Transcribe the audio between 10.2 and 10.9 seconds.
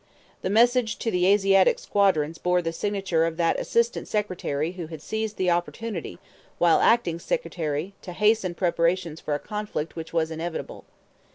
inevitable.